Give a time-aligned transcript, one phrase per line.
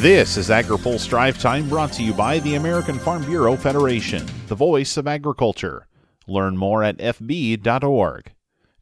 [0.00, 4.54] This is AgriPulse Drive Time brought to you by the American Farm Bureau Federation, the
[4.54, 5.88] voice of agriculture.
[6.28, 8.32] Learn more at fb.org.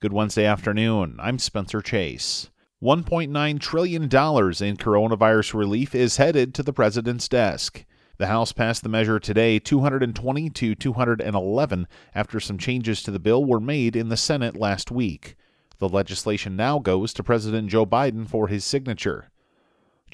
[0.00, 1.16] Good Wednesday afternoon.
[1.18, 2.50] I'm Spencer Chase.
[2.82, 7.86] $1.9 trillion in coronavirus relief is headed to the president's desk.
[8.18, 13.42] The House passed the measure today 220 to 211 after some changes to the bill
[13.42, 15.36] were made in the Senate last week.
[15.78, 19.30] The legislation now goes to President Joe Biden for his signature.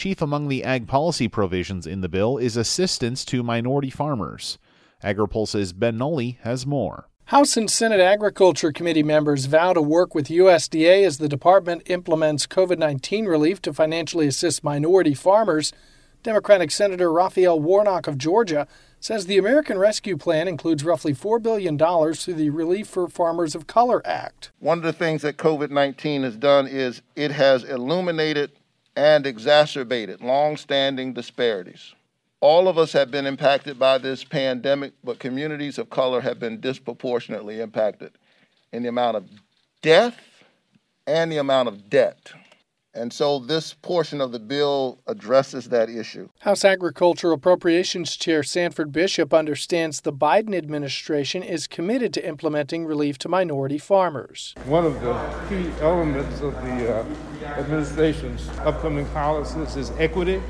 [0.02, 4.58] Chief among the ag policy provisions in the bill is assistance to minority farmers.
[5.04, 7.06] AgriPulse's Ben Nuelle has more.
[7.26, 12.48] House and Senate Agriculture Committee members vow to work with USDA as the department implements
[12.48, 15.72] COVID 19 relief to financially assist minority farmers.
[16.24, 18.66] Democratic Senator Raphael Warnock of Georgia
[18.98, 23.68] says the American Rescue Plan includes roughly $4 billion through the Relief for Farmers of
[23.68, 24.50] Color Act.
[24.58, 28.50] One of the things that COVID 19 has done is it has illuminated
[28.96, 31.94] and exacerbated long-standing disparities.
[32.40, 36.60] All of us have been impacted by this pandemic, but communities of color have been
[36.60, 38.12] disproportionately impacted
[38.72, 39.28] in the amount of
[39.80, 40.18] death
[41.06, 42.32] and the amount of debt.
[42.94, 46.28] And so this portion of the bill addresses that issue.
[46.40, 53.16] House Agricultural Appropriations Chair Sanford Bishop understands the Biden administration is committed to implementing relief
[53.18, 54.54] to minority farmers.
[54.66, 55.14] One of the
[55.48, 57.04] key elements of the uh,
[57.58, 60.42] administration's upcoming policies is equity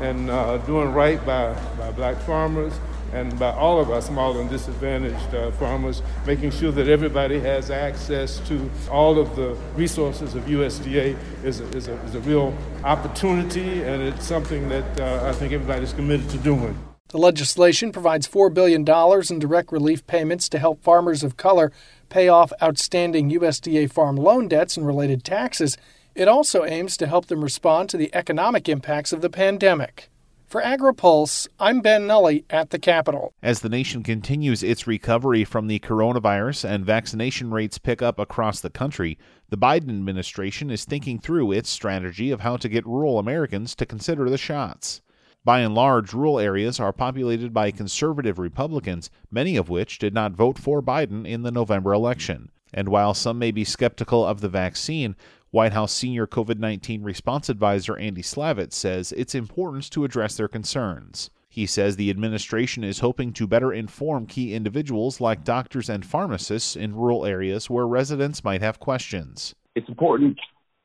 [0.00, 2.72] and uh, doing right by, by black farmers
[3.12, 7.70] and by all of our small and disadvantaged uh, farmers, making sure that everybody has
[7.70, 12.56] access to all of the resources of USDA is a, is a, is a real
[12.84, 16.78] opportunity, and it's something that uh, I think everybody's committed to doing.
[17.08, 21.72] The legislation provides $4 billion in direct relief payments to help farmers of color
[22.08, 25.76] pay off outstanding USDA farm loan debts and related taxes.
[26.14, 30.08] It also aims to help them respond to the economic impacts of the pandemic.
[30.50, 33.32] For AgriPulse, I'm Ben Nuelle at the Capitol.
[33.40, 38.58] As the nation continues its recovery from the coronavirus and vaccination rates pick up across
[38.58, 39.16] the country,
[39.48, 43.86] the Biden administration is thinking through its strategy of how to get rural Americans to
[43.86, 45.02] consider the shots.
[45.44, 50.32] By and large, rural areas are populated by conservative Republicans, many of which did not
[50.32, 52.50] vote for Biden in the November election.
[52.74, 55.14] And while some may be skeptical of the vaccine,
[55.52, 60.46] White House senior COVID 19 response advisor Andy Slavitt says it's important to address their
[60.46, 61.28] concerns.
[61.48, 66.76] He says the administration is hoping to better inform key individuals like doctors and pharmacists
[66.76, 69.52] in rural areas where residents might have questions.
[69.74, 70.38] It's important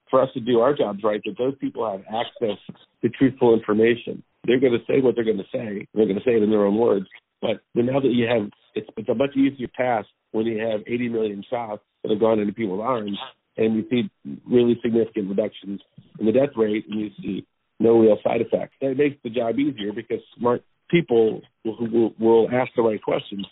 [0.10, 2.58] for us to do our jobs right that those people have access
[3.04, 4.24] to truthful information.
[4.46, 5.88] They're going to say what they're going to say.
[5.94, 7.06] They're going to say it in their own words.
[7.40, 11.10] But now that you have, it's, it's a much easier task when you have 80
[11.10, 13.20] million shots that have gone into people's arms
[13.58, 14.10] and you see
[14.46, 15.82] really significant reductions
[16.20, 17.46] in the death rate, and you see
[17.80, 18.76] no real side effects.
[18.82, 23.46] That makes the job easier because smart people who will, will ask the right questions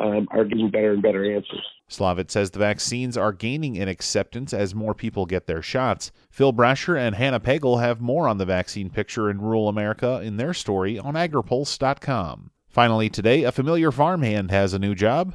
[0.00, 1.64] um, are getting better and better answers.
[1.90, 6.12] Slavitt says the vaccines are gaining in acceptance as more people get their shots.
[6.30, 10.36] Phil Brasher and Hannah Pagel have more on the vaccine picture in rural America in
[10.36, 12.50] their story on agripulse.com.
[12.68, 15.34] Finally, today, a familiar farmhand has a new job.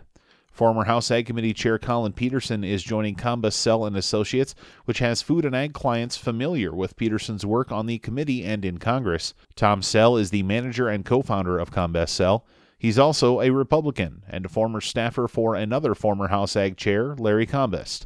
[0.54, 4.54] Former House Ag Committee Chair Collin Peterson is joining Combest Sell and Associates,
[4.86, 8.78] which has food and ag clients familiar with Peterson's work on the committee and in
[8.78, 9.34] Congress.
[9.56, 12.46] Tom Sell is the manager and co-founder of Combest Sell.
[12.78, 17.48] He's also a Republican and a former staffer for another former House Ag Chair, Larry
[17.48, 18.06] Combest.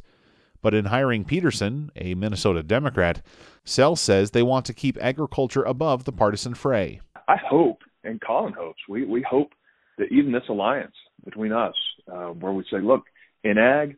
[0.62, 3.20] But in hiring Peterson, a Minnesota Democrat,
[3.62, 7.02] Sell says they want to keep agriculture above the partisan fray.
[7.28, 9.52] I hope, and Collin hopes, we, we hope
[9.98, 10.94] that even this alliance
[11.26, 11.74] between us,
[12.12, 13.04] uh, where we say, look,
[13.44, 13.96] in ag,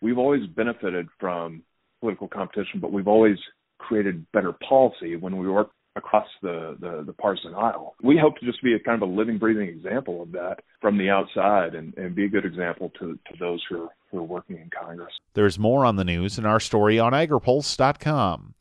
[0.00, 1.62] we've always benefited from
[2.00, 3.38] political competition, but we've always
[3.78, 7.94] created better policy when we work across the, the, the partisan aisle.
[8.02, 10.96] We hope to just be a kind of a living, breathing example of that from
[10.96, 14.22] the outside and, and be a good example to, to those who are, who are
[14.22, 15.12] working in Congress.
[15.34, 18.54] There's more on the news in our story on agripulse.com.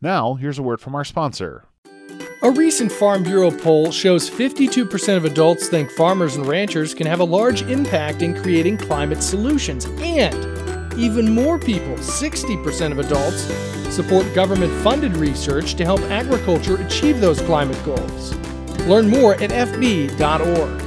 [0.00, 1.64] Now, here's a word from our sponsor.
[2.40, 7.18] A recent Farm Bureau poll shows 52% of adults think farmers and ranchers can have
[7.18, 10.36] a large impact in creating climate solutions, and
[10.96, 13.42] even more people, 60% of adults,
[13.92, 18.36] support government funded research to help agriculture achieve those climate goals.
[18.86, 20.84] Learn more at fb.org.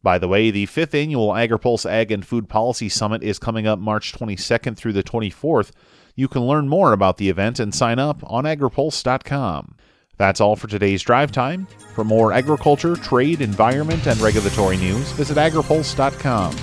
[0.00, 3.80] By the way, the fifth annual AgriPulse Ag and Food Policy Summit is coming up
[3.80, 5.72] March 22nd through the 24th.
[6.14, 9.76] You can learn more about the event and sign up on agripulse.com.
[10.18, 11.66] That's all for today's drive time.
[11.94, 16.56] For more agriculture, trade, environment, and regulatory news, visit agripulse.com.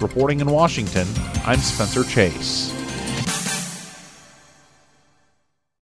[0.00, 1.06] Reporting in Washington,
[1.44, 2.72] I'm Spencer Chase.